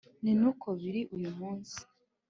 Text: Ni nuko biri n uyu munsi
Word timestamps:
Ni 0.23 0.31
nuko 0.39 0.67
biri 0.79 1.01
n 1.09 1.11
uyu 1.17 1.31
munsi 1.39 1.77